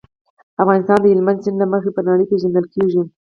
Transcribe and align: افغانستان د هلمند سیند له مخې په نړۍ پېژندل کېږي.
افغانستان 0.61 0.97
د 1.01 1.05
هلمند 1.13 1.43
سیند 1.43 1.57
له 1.61 1.67
مخې 1.73 1.89
په 1.95 2.01
نړۍ 2.07 2.25
پېژندل 2.31 2.65
کېږي. 2.73 3.01